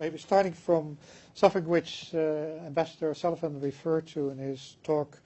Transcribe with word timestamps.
maybe 0.00 0.18
starting 0.18 0.52
from 0.52 0.96
something 1.34 1.64
which 1.66 2.10
uh, 2.14 2.18
Ambassador 2.66 3.14
Sullivan 3.14 3.60
referred 3.60 4.06
to 4.08 4.30
in 4.30 4.38
his 4.38 4.76
talk 4.82 5.18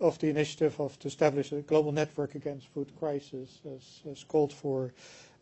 of 0.00 0.18
the 0.18 0.28
initiative 0.28 0.78
of 0.80 0.98
to 1.00 1.08
establish 1.08 1.52
a 1.52 1.62
global 1.62 1.92
network 1.92 2.34
against 2.34 2.68
food 2.68 2.90
crisis 2.98 3.60
as, 3.74 4.00
as 4.10 4.24
called 4.24 4.52
for 4.52 4.92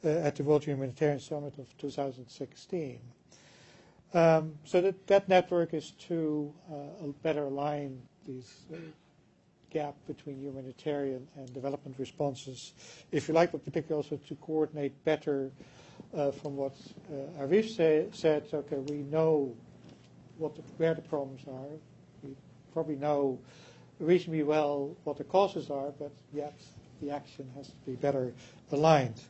uh, 0.04 0.08
at 0.08 0.36
the 0.36 0.42
World 0.44 0.64
Humanitarian 0.64 1.20
Summit 1.20 1.58
of 1.58 1.76
2016. 1.78 2.98
Um, 4.14 4.54
so 4.64 4.80
that, 4.80 5.06
that 5.08 5.28
network 5.28 5.74
is 5.74 5.90
to 6.08 6.52
uh, 6.70 7.06
better 7.22 7.44
align 7.44 8.00
these 8.26 8.64
uh, 8.72 8.76
gap 9.70 9.94
between 10.06 10.40
humanitarian 10.40 11.26
and 11.36 11.52
development 11.52 11.96
responses, 11.98 12.72
if 13.12 13.28
you 13.28 13.34
like, 13.34 13.52
but 13.52 13.64
particularly 13.64 14.02
also 14.02 14.16
to 14.28 14.34
coordinate 14.36 14.92
better 15.04 15.50
from 16.12 16.56
what 16.56 16.74
uh, 17.10 17.42
Arif 17.44 18.14
said, 18.14 18.44
okay, 18.52 18.76
we 18.76 18.98
know 19.02 19.54
where 20.38 20.94
the 20.94 21.02
problems 21.02 21.42
are. 21.48 21.78
We 22.22 22.34
probably 22.72 22.96
know 22.96 23.38
reasonably 23.98 24.42
well 24.42 24.94
what 25.04 25.16
the 25.16 25.24
causes 25.24 25.70
are, 25.70 25.90
but 25.98 26.12
yet 26.32 26.58
the 27.00 27.10
action 27.10 27.50
has 27.56 27.68
to 27.68 27.74
be 27.86 27.96
better 27.96 28.32
aligned. 28.72 29.20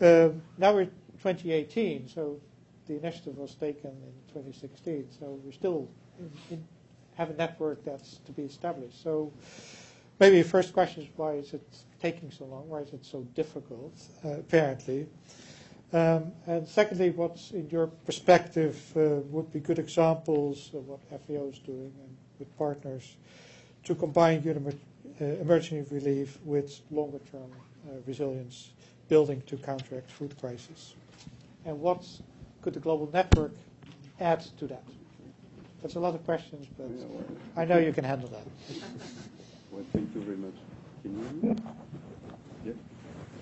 Um, 0.00 0.42
now 0.58 0.74
we're 0.74 0.86
2018, 1.22 2.08
so 2.08 2.40
the 2.86 2.96
initiative 2.96 3.36
was 3.38 3.54
taken 3.54 3.90
in 3.90 4.12
2016, 4.32 5.08
so 5.18 5.38
we're 5.42 5.52
still 5.52 5.88
in, 6.18 6.30
in, 6.50 6.64
have 7.14 7.30
a 7.30 7.34
network 7.34 7.84
that's 7.84 8.18
to 8.26 8.32
be 8.32 8.42
established. 8.42 9.02
So 9.02 9.32
maybe 10.20 10.42
the 10.42 10.48
first 10.48 10.72
question 10.72 11.02
is 11.02 11.08
why 11.16 11.34
is 11.34 11.54
it 11.54 11.66
taking 12.00 12.30
so 12.30 12.44
long? 12.44 12.68
Why 12.68 12.80
is 12.80 12.92
it 12.92 13.04
so 13.04 13.20
difficult, 13.34 13.94
uh, 14.24 14.40
apparently? 14.40 15.06
Um, 15.94 16.32
and 16.48 16.66
secondly, 16.66 17.10
what's 17.10 17.52
in 17.52 17.70
your 17.70 17.86
perspective 17.86 18.76
uh, 18.96 19.20
would 19.30 19.52
be 19.52 19.60
good 19.60 19.78
examples 19.78 20.72
of 20.74 20.88
what 20.88 20.98
FAO 21.08 21.48
is 21.50 21.60
doing 21.60 21.92
and 22.02 22.16
with 22.40 22.58
partners 22.58 23.14
to 23.84 23.94
combine 23.94 24.42
uh, 24.44 25.24
emergency 25.24 25.86
relief 25.94 26.40
with 26.44 26.80
longer 26.90 27.20
term 27.30 27.48
uh, 27.86 27.92
resilience 28.08 28.72
building 29.08 29.40
to 29.46 29.56
counteract 29.56 30.10
food 30.10 30.34
crisis? 30.40 30.96
And 31.64 31.80
what 31.80 32.04
could 32.60 32.74
the 32.74 32.80
global 32.80 33.08
network 33.12 33.52
add 34.18 34.40
to 34.58 34.66
that? 34.66 34.82
That's 35.80 35.94
a 35.94 36.00
lot 36.00 36.16
of 36.16 36.24
questions, 36.24 36.66
but 36.76 36.88
yeah, 36.90 37.04
well, 37.08 37.24
I 37.56 37.64
know 37.66 37.78
you 37.78 37.92
can 37.92 38.02
handle 38.02 38.30
that. 38.30 38.42
well, 39.70 39.84
thank 39.92 40.12
you 40.12 40.22
very 40.22 40.38
much. 40.38 40.54
Can 41.02 41.16
you 41.16 41.24
hear 41.40 41.54
me? 41.54 41.62
Yeah. 42.64 42.72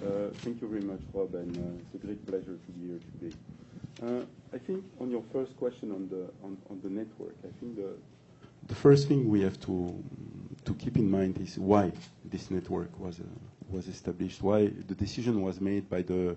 Uh, 0.04 0.30
thank 0.38 0.60
you 0.60 0.66
very 0.66 0.80
much, 0.80 0.98
Rob, 1.14 1.32
and 1.36 1.56
uh, 1.56 1.80
it's 1.80 1.94
a 1.94 2.04
great 2.06 2.26
pleasure 2.26 2.58
to 2.66 2.72
be 2.72 2.88
here 2.88 2.98
today. 3.20 3.36
Uh, 4.02 4.24
I 4.52 4.58
think 4.58 4.84
on 5.00 5.10
your 5.12 5.22
first 5.32 5.56
question 5.56 5.92
on 5.92 6.08
the 6.08 6.24
on, 6.44 6.56
on 6.70 6.80
the 6.82 6.90
network, 6.90 7.36
I 7.44 7.52
think 7.60 7.76
the 7.76 7.94
the 8.66 8.74
first 8.74 9.06
thing 9.06 9.28
we 9.28 9.42
have 9.42 9.60
to 9.60 10.02
to 10.64 10.74
keep 10.74 10.96
in 10.96 11.08
mind 11.08 11.38
is 11.38 11.56
why 11.56 11.92
this 12.24 12.50
network 12.50 12.90
was 12.98 13.20
uh, 13.20 13.22
was 13.70 13.86
established, 13.86 14.42
why 14.42 14.66
the 14.88 14.94
decision 14.94 15.40
was 15.40 15.60
made 15.60 15.88
by 15.88 16.02
the 16.02 16.36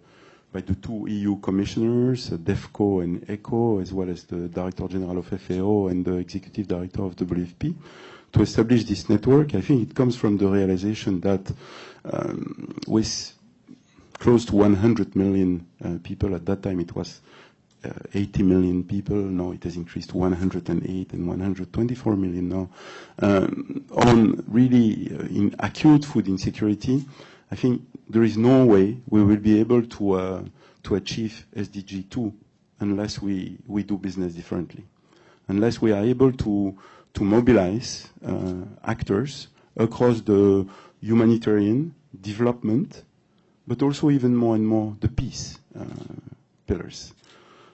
by 0.54 0.62
the 0.62 0.76
two 0.76 1.08
EU 1.10 1.38
commissioners, 1.40 2.32
uh, 2.32 2.38
DEVCO 2.38 3.04
and 3.04 3.28
ECHO, 3.30 3.80
as 3.80 3.92
well 3.92 4.10
as 4.10 4.26
the 4.26 4.48
Director 4.48 4.88
General 4.88 5.18
of 5.18 5.26
FAO 5.28 5.88
and 5.88 6.06
the 6.06 6.18
Executive 6.18 6.68
Director 6.68 7.04
of 7.04 7.16
WFP, 7.16 7.74
to 8.32 8.42
establish 8.44 8.84
this 8.84 9.10
network. 9.10 9.56
I 9.56 9.62
think 9.62 9.90
it 9.90 9.96
comes 9.96 10.16
from 10.16 10.38
the 10.38 10.48
realization 10.48 11.20
that 11.22 11.52
um, 12.06 12.76
with 12.88 13.35
close 14.26 14.44
to 14.44 14.56
100 14.56 15.16
million 15.16 15.68
uh, 15.84 16.00
people. 16.02 16.34
At 16.34 16.48
that 16.48 16.64
time, 16.64 16.80
it 16.80 16.96
was 16.96 17.22
uh, 17.84 17.92
80 18.12 18.42
million 18.42 18.84
people. 18.84 19.16
Now 19.16 19.52
it 19.52 19.64
has 19.66 19.76
increased 19.76 20.10
to 20.10 20.18
108 20.18 21.14
and 21.14 21.28
124 21.28 22.16
million 22.16 22.50
now. 22.50 22.70
Um, 23.20 23.86
on 23.92 24.44
really 24.48 25.12
uh, 25.14 25.26
in 25.28 25.56
acute 25.60 26.06
food 26.06 26.28
insecurity, 26.28 27.06
I 27.52 27.56
think 27.56 27.84
there 28.10 28.24
is 28.24 28.36
no 28.36 28.66
way 28.66 28.98
we 29.08 29.24
will 29.24 29.38
be 29.38 29.60
able 29.60 29.84
to 29.86 30.14
uh, 30.14 30.44
to 30.82 30.96
achieve 30.96 31.46
SDG 31.56 32.10
2 32.10 32.34
unless 32.80 33.22
we, 33.22 33.60
we 33.68 33.84
do 33.84 33.96
business 33.96 34.34
differently, 34.34 34.84
unless 35.50 35.80
we 35.84 35.92
are 35.92 36.04
able 36.04 36.32
to 36.32 36.76
to 37.14 37.24
mobilize 37.24 38.10
uh, 38.26 38.56
actors 38.86 39.50
across 39.78 40.22
the 40.22 40.68
humanitarian 41.00 41.94
development 42.22 43.04
but 43.68 43.82
also 43.82 44.10
even 44.10 44.36
more 44.36 44.56
and 44.56 44.68
more 44.68 44.96
the 45.00 45.08
peace 45.10 45.58
uh, 45.80 45.84
pillars. 46.68 47.14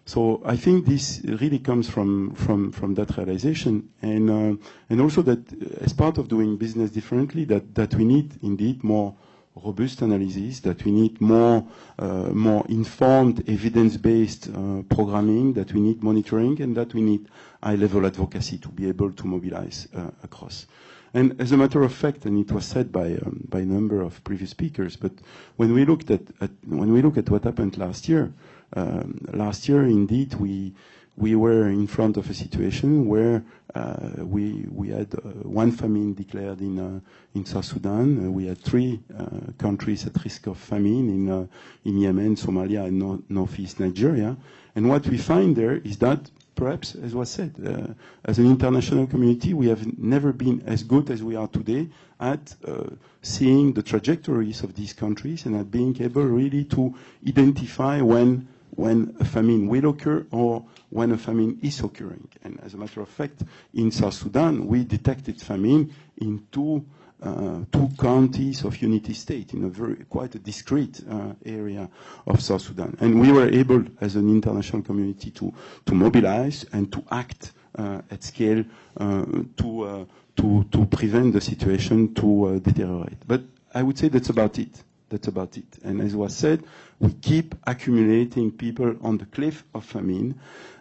So 0.06 0.42
I 0.46 0.58
think 0.58 0.86
this 0.86 1.22
really 1.24 1.60
comes 1.60 1.90
from 1.90 2.34
from 2.36 2.72
from 2.72 2.96
that 2.96 3.16
realization, 3.18 3.90
and 4.02 4.30
uh, 4.30 4.56
and 4.90 5.00
also 5.02 5.22
that 5.22 5.40
as 5.82 5.94
part 5.94 6.18
of 6.18 6.28
doing 6.28 6.58
business 6.58 6.92
differently, 6.92 7.46
that 7.46 7.76
that 7.76 7.94
we 7.96 8.04
need 8.06 8.32
indeed 8.42 8.84
more 8.84 9.16
robust 9.64 10.02
analysis, 10.02 10.60
that 10.62 10.84
we 10.86 10.92
need 10.92 11.22
more 11.22 11.64
uh, 12.00 12.30
more 12.34 12.66
informed, 12.70 13.48
evidence-based 13.50 14.50
uh, 14.50 14.82
programming, 14.90 15.54
that 15.54 15.72
we 15.74 15.80
need 15.82 16.04
monitoring, 16.04 16.60
and 16.62 16.76
that 16.76 16.94
we 16.94 17.02
need 17.02 17.28
high-level 17.62 18.06
advocacy 18.06 18.58
to 18.58 18.70
be 18.70 18.88
able 18.90 19.12
to 19.12 19.28
mobilize 19.28 19.88
uh, 19.96 20.10
across. 20.24 20.66
And 21.14 21.40
as 21.42 21.52
a 21.52 21.58
matter 21.58 21.84
of 21.84 21.94
fact, 21.94 22.26
and 22.26 22.40
it 22.40 22.52
was 22.52 22.66
said 22.66 22.92
by 22.92 23.16
um, 23.16 23.46
by 23.50 23.60
a 23.60 23.66
number 23.66 24.02
of 24.02 24.24
previous 24.24 24.52
speakers, 24.52 24.96
but 24.96 25.12
when 25.58 25.74
we 25.74 25.84
looked 25.84 26.10
at, 26.10 26.22
at 26.40 26.52
when 26.66 26.94
we 26.94 27.02
look 27.02 27.18
at 27.18 27.30
what 27.30 27.44
happened 27.44 27.78
last 27.78 28.08
year, 28.08 28.32
um, 28.74 29.20
last 29.34 29.68
year 29.68 29.84
indeed 29.84 30.34
we 30.36 30.74
we 31.18 31.36
were 31.36 31.68
in 31.68 31.86
front 31.88 32.16
of 32.16 32.30
a 32.30 32.34
situation 32.34 33.06
where 33.08 33.44
uh, 33.76 34.10
we 34.20 34.66
we 34.72 34.90
had 34.90 35.14
uh, 35.14 35.30
one 35.44 35.72
famine 35.72 36.14
declared 36.14 36.62
in 36.62 36.80
uh, 36.80 37.00
in 37.36 37.46
South 37.46 37.66
Sudan. 37.66 38.28
Uh, 38.28 38.32
we 38.32 38.48
had 38.48 38.58
three 38.58 39.02
uh, 39.18 39.26
countries 39.58 40.06
at 40.08 40.24
risk 40.24 40.48
of 40.48 40.58
famine 40.58 41.10
in 41.10 41.30
uh, 41.30 41.46
in 41.84 41.98
Yemen, 41.98 42.36
Somalia, 42.36 42.86
and 42.86 43.00
no- 43.00 43.24
northeast 43.28 43.80
Nigeria. 43.80 44.38
And 44.76 44.88
what 44.88 45.06
we 45.08 45.18
find 45.18 45.56
there 45.56 45.76
is 45.84 45.98
that 45.98 46.32
perhaps, 46.62 46.94
as 46.94 47.16
was 47.16 47.28
said, 47.28 47.52
uh, 47.66 47.92
as 48.24 48.38
an 48.38 48.46
international 48.46 49.08
community, 49.08 49.52
we 49.52 49.68
have 49.68 49.98
never 49.98 50.32
been 50.32 50.62
as 50.68 50.84
good 50.84 51.10
as 51.10 51.24
we 51.24 51.36
are 51.36 51.48
today 51.48 51.90
at 52.20 52.54
uh, 52.68 52.84
seeing 53.24 53.74
the 53.74 53.82
trajectories 53.82 54.62
of 54.62 54.76
these 54.76 54.94
countries 54.94 55.48
and 55.48 55.56
at 55.56 55.72
being 55.72 56.00
able 56.00 56.24
really 56.24 56.64
to 56.66 56.94
identify 57.28 58.00
when 58.00 58.48
when 58.76 59.14
a 59.20 59.26
famine 59.26 59.68
will 59.68 59.90
occur 59.90 60.24
or 60.32 60.64
when 60.92 61.12
a 61.12 61.18
famine 61.18 61.58
is 61.64 61.80
occurring. 61.82 62.30
And 62.44 62.60
as 62.62 62.76
a 62.76 62.78
matter 62.78 63.02
of 63.02 63.10
fact, 63.10 63.44
in 63.74 63.90
South 63.92 64.14
Sudan, 64.14 64.68
we 64.68 64.84
detected 64.84 65.42
famine 65.42 65.92
in 66.18 66.46
two 66.52 66.86
two 67.22 67.90
counties 68.00 68.64
of 68.64 68.82
Unity 68.82 69.14
State 69.14 69.54
in 69.54 69.64
a 69.66 69.70
very 69.70 69.96
quite 70.10 70.34
a 70.36 70.40
discrete 70.40 71.02
uh, 71.10 71.34
area 71.46 71.90
of 72.26 72.42
South 72.42 72.62
Sudan. 72.62 72.98
And 73.00 73.22
we 73.22 73.32
were 73.32 73.48
able, 73.50 73.84
as 74.00 74.16
an 74.16 74.30
international 74.30 74.82
community, 74.82 75.32
to 75.32 75.54
to 75.86 75.94
mobilize 75.94 76.66
and 76.74 76.92
to 76.92 77.04
act 77.12 77.52
uh, 77.78 78.02
at 78.10 78.24
scale 78.24 78.64
uh, 78.98 79.26
to 79.58 79.84
uh, 79.84 80.06
to 80.38 80.64
to 80.72 80.86
prevent 80.86 81.34
the 81.34 81.42
situation 81.42 82.14
to 82.16 82.46
uh, 82.46 82.60
deteriorate. 82.60 83.28
But 83.28 83.42
I 83.74 83.84
would 83.84 83.98
say 83.98 84.10
that's 84.10 84.30
about 84.30 84.60
it. 84.60 84.84
That's 85.12 85.28
about 85.28 85.58
it. 85.58 85.66
And 85.84 86.00
as 86.02 86.16
was 86.16 86.34
said, 86.34 86.64
we 87.00 87.12
keep 87.12 87.54
accumulating 87.68 88.50
people 88.50 88.96
on 89.02 89.18
the 89.18 89.26
cliff 89.26 89.66
of 89.76 89.84
famine. 89.84 90.40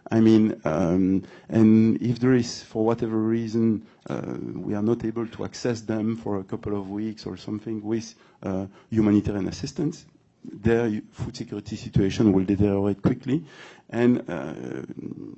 I 0.09 0.21
mean, 0.21 0.61
um, 0.65 1.25
and 1.49 2.01
if 2.01 2.21
there 2.21 2.35
is, 2.35 2.63
for 2.63 2.85
whatever 2.85 3.17
reason, 3.19 3.85
uh, 4.09 4.23
we 4.55 4.75
are 4.75 4.83
not 4.83 5.05
able 5.05 5.27
to 5.27 5.45
access 5.45 5.81
them 5.81 6.17
for 6.17 6.39
a 6.39 6.45
couple 6.45 6.79
of 6.81 6.91
weeks 6.91 7.27
or 7.27 7.37
something 7.37 7.83
with 7.83 8.15
uh, 8.45 8.67
humanitarian 8.91 9.49
assistance, 9.49 10.07
their 10.45 11.03
food 11.11 11.37
security 11.37 11.75
situation 11.77 12.33
will 12.33 12.45
deteriorate 12.45 13.03
quickly, 13.03 13.45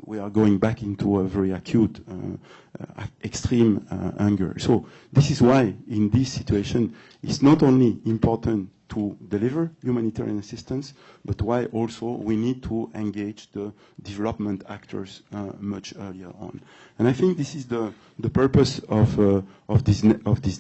we 0.05 0.19
are 0.19 0.31
going 0.31 0.59
back 0.59 0.83
into 0.83 1.21
a 1.21 1.25
very 1.25 1.53
acute, 1.53 2.05
uh, 2.09 2.83
uh, 2.99 3.07
extreme 3.25 3.87
uh, 3.91 4.23
hunger. 4.23 4.59
So 4.59 4.87
this 5.13 5.31
is 5.31 5.41
why, 5.41 5.75
in 5.89 6.11
this 6.11 6.33
situation, 6.33 6.95
it's 7.23 7.43
not 7.43 7.63
only 7.63 7.99
important 8.05 8.71
to 8.93 9.17
deliver 9.29 9.71
humanitarian 9.83 10.39
assistance, 10.39 10.93
but 11.25 11.41
why 11.41 11.65
also 11.67 12.11
we 12.11 12.37
need 12.37 12.63
to 12.63 12.91
engage 12.95 13.51
the 13.53 13.73
development 14.03 14.63
actors 14.69 15.23
uh, 15.33 15.53
much 15.61 15.95
earlier 15.99 16.31
on. 16.39 16.61
And 16.99 17.09
I 17.09 17.15
think 17.15 17.39
this 17.39 17.55
is 17.55 17.67
the, 17.67 17.93
purpose 18.29 18.81
of, 18.91 19.19
uh, 19.19 19.41
this, 19.83 20.03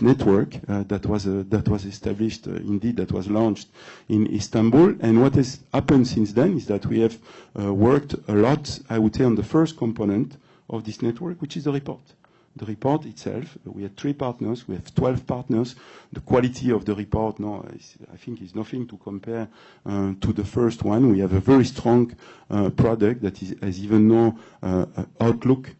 network 0.00 0.56
uh, 0.66 0.82
that, 0.84 1.04
was, 1.04 1.26
uh, 1.26 1.44
established, 1.84 2.48
uh, 2.48 2.52
indeed, 2.52 2.96
that 2.96 3.12
was 3.12 3.28
launched 3.28 3.68
in 4.08 4.26
Istanbul. 4.34 4.94
And 5.00 5.20
what 5.20 5.34
has 5.34 5.60
happened 5.74 6.08
since 6.08 6.32
then 6.32 6.56
is 6.56 6.66
that 6.68 6.86
we 6.86 7.00
have 7.00 7.18
uh, 7.60 7.72
worked 7.82 8.14
a 8.28 8.34
lot, 8.34 8.78
I 8.88 8.98
would 8.98 9.14
say, 9.16 9.24
on 9.24 9.34
the 9.34 9.42
first 9.42 9.76
component 9.76 10.36
of 10.68 10.84
this 10.84 11.02
network, 11.02 11.40
which 11.42 11.56
is 11.56 11.64
the 11.64 11.72
report 11.72 12.14
the 12.56 12.66
report 12.66 13.06
itself. 13.06 13.56
We 13.64 13.82
had 13.82 13.96
three 13.96 14.12
partners. 14.12 14.68
We 14.68 14.74
have 14.74 14.94
12 14.94 15.26
partners. 15.26 15.74
The 16.12 16.20
quality 16.20 16.70
of 16.70 16.84
the 16.84 16.94
report, 16.94 17.40
no, 17.40 17.64
is, 17.74 17.96
I 18.12 18.16
think, 18.16 18.42
is 18.42 18.54
nothing 18.54 18.86
to 18.88 18.96
compare 18.98 19.48
uh, 19.86 20.12
to 20.20 20.32
the 20.32 20.44
first 20.44 20.82
one. 20.82 21.10
We 21.10 21.20
have 21.20 21.32
a 21.32 21.40
very 21.40 21.64
strong 21.64 22.14
uh, 22.50 22.70
product 22.70 23.22
that 23.22 23.38
has 23.38 23.80
even 23.80 24.08
no 24.08 24.38
uh, 24.62 24.86
outlook 25.20 25.70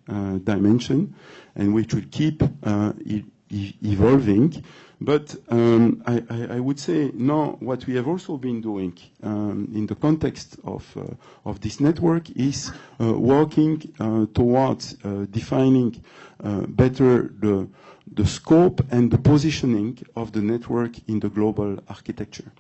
dimension, 0.44 1.14
and 1.56 1.75
which 1.75 1.94
will 1.94 2.04
keep 2.10 2.43
evolving. 3.50 4.64
But 5.04 5.34
um, 5.49 6.02
I, 6.06 6.60
would 6.60 6.78
say 6.78 7.10
now 7.14 7.56
what 7.60 7.87
we 7.87 7.94
have 7.96 8.06
also 8.06 8.37
been 8.37 8.60
doing 8.60 8.96
um, 9.22 9.69
in 9.75 9.87
the 9.87 9.96
context 9.96 10.58
of, 10.64 10.84
uh, 10.96 11.02
of 11.44 11.60
this 11.60 11.81
network 11.81 12.31
is 12.31 12.70
uh, 13.00 13.12
working 13.12 13.82
uh, 13.99 14.26
towards 14.32 14.94
defining 15.31 16.02
better 16.69 17.32
the, 17.40 17.69
the 18.14 18.26
scope 18.26 18.81
and 18.91 19.11
the 19.11 19.19
positioning 19.19 19.99
of 20.17 20.32
the 20.32 20.41
network 20.43 20.93
in 21.09 21.20
the 21.20 21.29
global 21.29 21.79
architecture. 21.88 22.50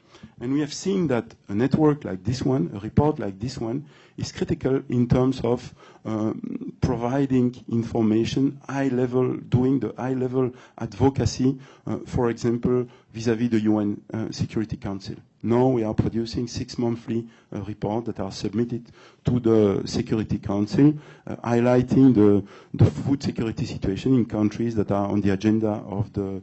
And 0.40 0.52
we 0.52 0.60
have 0.60 0.72
seen 0.72 1.08
that 1.08 1.34
a 1.48 1.54
network 1.54 2.04
like 2.04 2.24
this 2.24 2.42
one, 2.42 2.70
a 2.74 2.78
report 2.80 3.18
like 3.18 3.38
this 3.38 3.58
one, 3.58 3.86
is 4.16 4.32
critical 4.32 4.82
in 4.88 5.08
terms 5.08 5.40
of 5.42 5.74
um, 6.04 6.72
providing 6.80 7.54
information, 7.70 8.60
high 8.68 8.88
level, 8.88 9.36
doing 9.36 9.80
the 9.80 9.92
high 9.96 10.14
level 10.14 10.52
advocacy, 10.78 11.58
uh, 11.86 11.98
for 12.06 12.30
example, 12.30 12.86
vis-à-vis 13.12 13.50
the 13.50 13.60
UN 13.60 14.00
uh, 14.12 14.30
Security 14.30 14.76
Council. 14.76 15.16
Now 15.42 15.66
we 15.68 15.82
are 15.82 15.94
producing 15.94 16.46
six 16.46 16.78
monthly 16.78 17.26
uh, 17.52 17.62
reports 17.62 18.06
that 18.06 18.20
are 18.20 18.30
submitted 18.30 18.86
to 19.24 19.40
the 19.40 19.82
Security 19.86 20.38
Council, 20.38 20.94
uh, 21.26 21.36
highlighting 21.36 22.14
the, 22.14 22.90
food 22.90 23.22
security 23.22 23.66
situation 23.66 24.14
in 24.14 24.24
countries 24.24 24.74
that 24.76 24.90
are 24.92 25.08
on 25.08 25.20
the 25.20 25.30
agenda 25.30 25.68
of 25.68 26.12
the, 26.12 26.42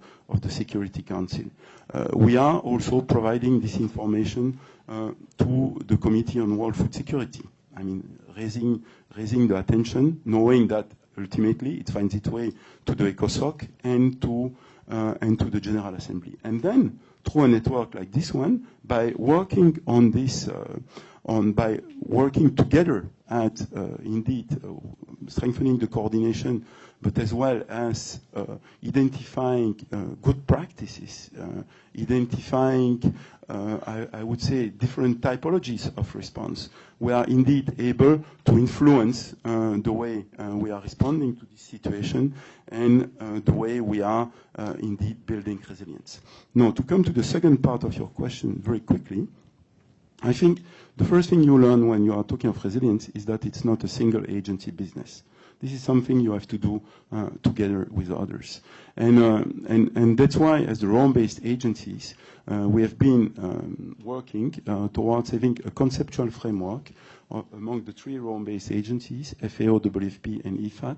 Security 0.49 1.01
Council. 1.01 1.45
Uh, 1.93 2.07
we 2.13 2.35
are 2.37 2.59
also 2.59 3.01
providing 3.01 3.59
this 3.59 3.77
information 3.77 4.59
to 5.37 5.79
the 5.85 5.97
Committee 5.97 6.39
on 6.39 6.57
World 6.57 6.75
Food 6.75 6.93
Security. 6.93 7.43
I 7.77 7.83
mean, 7.83 8.19
raising 8.35 9.47
the 9.47 9.57
attention, 9.57 10.21
knowing 10.25 10.67
that 10.67 10.87
ultimately 11.17 11.75
it 11.79 11.89
finds 11.89 12.15
its 12.15 12.27
way 12.29 12.51
to 12.85 12.95
the 12.95 13.11
ECOSOC 13.13 13.67
and 13.83 14.21
to, 14.21 14.55
uh, 14.89 15.15
and 15.21 15.37
to 15.39 15.45
the 15.45 15.59
General 15.59 15.93
Assembly. 15.95 16.37
And 16.43 16.61
then, 16.61 16.99
through 17.23 17.43
a 17.43 17.47
network 17.47 17.95
like 17.95 18.11
this 18.11 18.33
one, 18.33 18.67
by 18.83 19.13
working 19.17 19.79
on 19.87 20.11
this, 20.11 20.47
uh, 20.47 20.79
on 21.29 21.51
by 21.51 21.79
working 22.01 22.55
together 22.55 23.05
at 23.29 23.61
uh, 23.75 23.83
indeed 24.03 24.47
uh, 24.63 24.73
strengthening 25.27 25.77
the 25.77 25.85
coordination, 25.85 26.65
but 27.01 27.17
as 27.19 27.31
well 27.33 27.61
as 27.69 28.19
uh, 28.35 28.45
identifying 28.85 29.75
uh, 29.91 29.97
good 30.23 30.45
practices, 30.47 31.29
uh, 31.39 31.61
identifying, 32.01 33.13
uh, 33.47 34.07
I, 34.11 34.23
would 34.23 34.41
say, 34.41 34.69
different 34.69 35.21
typologies 35.21 35.95
of 35.97 36.13
response. 36.15 36.69
We 36.99 37.13
are 37.13 37.25
indeed 37.25 37.75
able 37.77 38.23
to 38.45 38.51
influence 38.53 39.35
the 39.43 39.91
way 39.91 40.25
we 40.39 40.71
are 40.71 40.81
responding 40.81 41.35
to 41.37 41.45
this 41.45 41.61
situation 41.61 42.33
and 42.67 43.11
the 43.45 43.53
way 43.53 43.81
we 43.81 44.01
are 44.01 44.29
indeed 44.79 45.25
building 45.25 45.63
resilience. 45.67 46.21
Now, 46.53 46.71
to 46.71 46.83
come 46.83 47.03
to 47.03 47.11
the 47.11 47.23
second 47.23 47.63
part 47.63 47.83
of 47.83 47.95
your 47.97 48.07
question 48.09 48.61
very 48.63 48.81
quickly, 48.81 49.27
I 50.21 50.33
think 50.33 50.61
the 50.97 51.05
first 51.05 51.29
thing 51.29 51.43
you 51.43 51.57
learn 51.57 51.87
when 51.87 52.03
you 52.03 52.13
are 52.13 52.23
talking 52.23 52.49
of 52.49 52.63
resilience 52.63 53.09
is 53.09 53.25
that 53.25 53.45
it's 53.45 53.63
not 53.63 53.83
a 53.83 53.87
single 53.87 54.29
agency 54.29 54.71
business. 54.71 55.23
This 55.61 55.73
is 55.73 55.81
something 55.81 56.19
you 56.19 56.31
have 56.31 56.47
to 56.47 56.57
do 56.57 56.81
uh, 57.11 57.29
together 57.43 57.87
with 57.91 58.11
others. 58.11 58.61
And, 58.95 59.19
uh, 59.19 59.43
and, 59.67 59.91
and 59.95 60.17
that's 60.17 60.37
why, 60.37 60.59
as 60.61 60.79
the 60.79 60.87
Rome-based 60.87 61.41
agencies, 61.43 62.15
uh, 62.49 62.67
we 62.67 62.81
have 62.81 62.97
been 62.97 63.33
um, 63.37 63.95
working 64.03 64.55
uh, 64.67 64.87
towards 64.89 65.29
having 65.31 65.57
a 65.65 65.71
conceptual 65.71 66.31
framework 66.31 66.91
among 67.53 67.83
the 67.83 67.91
three 67.91 68.17
Rome-based 68.17 68.71
agencies, 68.71 69.35
FAO, 69.39 69.79
WFP, 69.79 70.43
and 70.45 70.57
IFAD, 70.59 70.97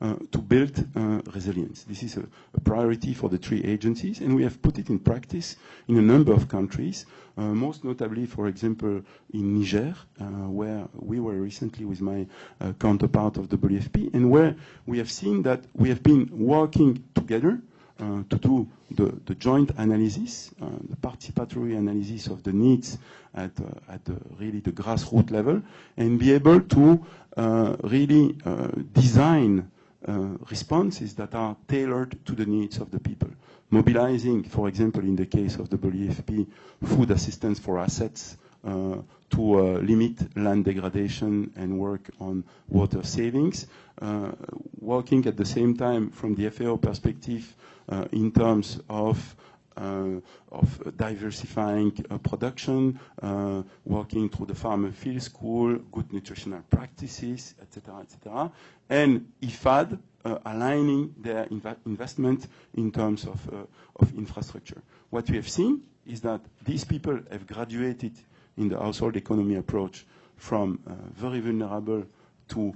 uh, 0.00 0.14
to 0.30 0.38
build 0.38 0.86
uh, 0.94 1.20
resilience. 1.32 1.84
This 1.84 2.02
is 2.02 2.16
a, 2.18 2.24
priority 2.64 3.14
for 3.14 3.28
the 3.30 3.38
three 3.38 3.62
agencies, 3.64 4.20
and 4.20 4.36
we 4.36 4.42
have 4.42 4.60
put 4.60 4.78
it 4.78 4.90
in 4.90 4.98
practice 4.98 5.56
in 5.88 5.96
a 5.96 6.02
number 6.02 6.32
of 6.32 6.48
countries, 6.48 7.06
uh, 7.38 7.42
most 7.42 7.84
notably, 7.84 8.26
for 8.26 8.46
example, 8.48 9.02
in 9.32 9.58
Niger, 9.58 9.94
uh, 10.20 10.24
where 10.24 10.86
we 10.94 11.18
were 11.20 11.36
recently 11.40 11.84
with 11.86 12.00
my 12.00 12.26
uh, 12.60 12.72
counterpart 12.78 13.38
of 13.38 13.48
WFP, 13.48 14.12
and 14.14 14.30
where 14.30 14.54
we 14.86 14.98
have 14.98 15.10
seen 15.10 15.42
that 15.42 15.64
we 15.74 15.88
have 15.88 16.02
been 16.02 16.28
working 16.30 17.02
together 17.14 17.52
uh, 17.52 17.79
to 18.00 18.38
do 18.38 18.68
the, 18.90 19.34
joint 19.34 19.70
analysis, 19.76 20.50
uh, 20.60 20.66
the 20.88 20.96
participatory 20.96 21.76
analysis 21.76 22.26
of 22.26 22.42
the 22.42 22.52
needs 22.52 22.98
at, 23.34 23.52
uh, 23.60 23.98
really 24.38 24.60
the 24.60 24.72
grassroots 24.72 25.30
level, 25.30 25.62
and 25.96 26.18
be 26.18 26.32
able 26.32 26.60
to 26.60 27.04
uh, 27.36 27.76
really 27.84 28.36
uh, 28.44 28.68
design 28.92 29.70
uh, 30.08 30.12
responses 30.50 31.14
that 31.14 31.34
are 31.34 31.56
tailored 31.68 32.18
to 32.24 32.34
the 32.34 32.46
needs 32.46 32.78
of 32.78 32.90
the 32.90 32.98
people. 32.98 33.28
Mobilizing, 33.70 34.42
for 34.42 34.68
example, 34.68 35.02
in 35.02 35.14
the 35.14 35.26
case 35.26 35.56
of 35.56 35.68
WFP, 35.68 36.46
food 36.82 37.10
assistance 37.10 37.58
for 37.58 37.78
assets 37.78 38.36
uh, 38.42 38.49
to 38.62 39.58
uh, 39.58 39.62
limit 39.80 40.36
land 40.36 40.64
degradation 40.64 41.52
and 41.56 41.78
work 41.78 42.10
on 42.20 42.44
water 42.68 43.02
savings, 43.02 43.66
uh, 44.02 44.32
working 44.80 45.24
at 45.26 45.36
the 45.36 45.44
same 45.44 45.76
time 45.76 46.10
from 46.10 46.34
the 46.34 46.50
FAO 46.50 46.76
perspective 46.76 47.54
uh, 47.88 48.04
in 48.12 48.32
terms 48.32 48.80
of 48.88 49.36
uh, 49.76 50.20
of 50.52 50.96
diversifying 50.96 51.92
uh, 52.10 52.18
production, 52.18 52.98
uh, 53.22 53.62
working 53.84 54.28
through 54.28 54.46
the 54.46 54.54
farmer 54.54 54.90
field 54.90 55.22
school, 55.22 55.76
good 55.92 56.12
nutritional 56.12 56.60
practices, 56.68 57.54
etc., 57.62 58.00
etc., 58.00 58.50
and 58.90 59.26
IFAD 59.40 59.98
uh, 60.24 60.38
aligning 60.44 61.14
their 61.18 61.46
inv 61.46 61.76
investment 61.86 62.46
in 62.74 62.90
terms 62.90 63.24
of, 63.24 63.48
uh, 63.52 63.64
of 63.96 64.12
infrastructure. 64.18 64.82
What 65.10 65.30
we 65.30 65.36
have 65.36 65.48
seen 65.48 65.82
is 66.06 66.20
that 66.22 66.40
these 66.64 66.84
people 66.84 67.18
have 67.30 67.46
graduated 67.46 68.12
in 68.56 68.68
the 68.68 68.78
household 68.78 69.16
economy 69.16 69.56
approach 69.56 70.06
from 70.36 70.78
uh, 70.86 70.92
very 71.14 71.40
vulnerable 71.40 72.04
to 72.48 72.74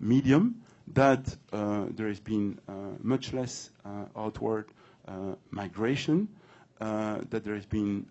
medium, 0.00 0.56
that 0.92 1.36
there 1.50 2.08
has 2.08 2.18
been 2.20 2.58
much 3.02 3.32
less 3.32 3.70
outward 4.16 4.66
migration, 5.50 6.28
that 6.80 7.44
there 7.44 7.54
has 7.54 7.66
been 7.66 8.06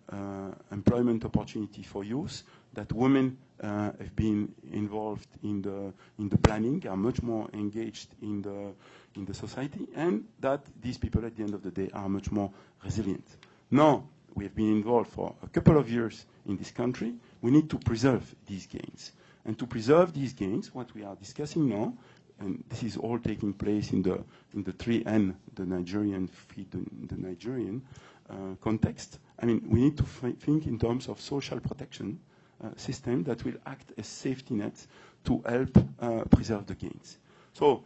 employment 0.71 1.25
opportunity 1.25 1.83
for 1.83 2.03
youth, 2.03 2.44
that 2.74 2.92
women 2.94 3.38
uh, 3.62 3.92
have 4.00 4.15
been 4.15 4.53
involved 4.71 5.27
in 5.44 5.62
the 5.62 5.94
in 6.18 6.30
the 6.30 6.38
planning, 6.38 6.86
are 6.88 6.98
much 6.98 7.21
more 7.21 7.48
engaged 7.53 8.07
in 8.22 8.41
the 8.41 8.72
in 9.15 9.25
the 9.25 9.34
society, 9.34 9.88
and 9.96 10.25
that 10.39 10.62
these 10.81 10.98
people 10.98 11.25
at 11.25 11.36
the 11.36 11.43
end 11.43 11.53
of 11.53 11.62
the 11.63 11.72
day 11.72 11.89
are 11.93 12.10
much 12.10 12.31
more 12.31 12.51
resilient. 12.84 13.25
Now 13.70 14.03
we 14.36 14.44
have 14.46 14.56
been 14.56 14.72
involved 14.72 15.10
for 15.12 15.36
a 15.44 15.48
couple 15.48 15.78
of 15.78 15.90
years 15.90 16.26
in 16.48 16.58
this 16.58 16.72
country. 16.72 17.14
We 17.42 17.52
need 17.52 17.70
to 17.70 17.78
preserve 17.78 18.34
these 18.48 18.66
gains, 18.66 19.12
and 19.46 19.58
to 19.60 19.66
preserve 19.68 20.14
these 20.14 20.34
gains, 20.34 20.74
what 20.74 20.94
we 20.96 21.04
are 21.04 21.16
discussing 21.16 21.68
now 21.70 21.94
and 22.42 22.64
this 22.70 22.84
is 22.84 22.98
all 22.98 23.20
taking 23.20 23.54
place 23.54 23.92
in 23.94 24.02
the 24.02 24.24
in 24.54 24.64
the 24.64 24.74
3N, 24.74 25.36
the 25.56 25.64
Nigerien 25.64 26.28
feed 26.30 26.70
the, 26.72 26.80
the 27.08 27.16
Nigerien 27.16 27.82
uh, 28.30 28.56
context. 28.62 29.20
I 29.40 29.46
mean, 29.46 29.64
we 29.70 29.82
need 29.82 29.98
to 29.98 30.04
think 30.04 30.68
in 30.68 30.78
terms 30.80 31.08
of 31.08 31.22
social 31.22 31.60
protection 31.60 32.20
uh, 32.64 32.70
system 32.76 33.24
that 33.24 33.44
will 33.46 33.56
act 33.66 33.92
as 33.98 34.08
safety 34.08 34.56
nets 34.56 34.88
to 35.26 35.42
help 35.48 35.78
uh, 36.00 36.24
preserve 36.26 36.66
the 36.68 36.76
gains. 36.76 37.18
So 37.54 37.84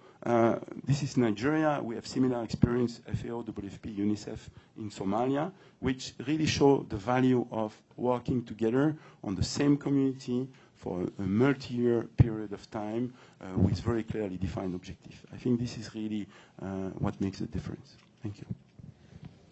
this 0.86 1.04
is 1.04 1.18
Nigeria. 1.18 1.80
We 1.82 1.96
have 1.96 2.08
similar 2.08 2.44
experience, 2.44 3.00
FAO, 3.06 3.44
WFP, 3.44 3.96
UNICEF 3.98 4.40
in 4.78 4.90
Somalia, 4.90 5.52
which 5.80 6.14
really 6.28 6.46
show 6.46 6.86
the 6.90 6.98
value 6.98 7.46
of 7.52 7.76
working 7.96 8.44
together 8.44 8.96
on 9.24 9.36
the 9.36 9.44
same 9.44 9.78
community, 9.78 10.48
for 10.86 11.02
a 11.18 11.22
multi-year 11.24 12.04
period 12.18 12.54
of 12.54 12.70
time 12.70 13.12
uh, 13.42 13.46
with 13.58 13.80
very 13.80 14.04
clearly 14.04 14.38
defined 14.38 14.76
objective. 14.76 15.16
I 15.34 15.38
think 15.38 15.60
this 15.60 15.78
is 15.80 15.94
really 15.96 16.28
uh, 16.62 16.66
what 17.00 17.20
makes 17.20 17.42
a 17.42 17.48
difference. 17.48 17.96
Thank 18.22 18.36
you. 18.40 18.46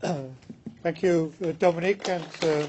Uh, 0.03 0.23
thank 0.83 1.01
you, 1.01 1.33
uh, 1.43 1.53
Dominique. 1.57 2.07
And 2.07 2.23
uh, 2.43 2.67